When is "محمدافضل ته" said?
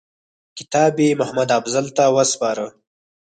1.21-2.03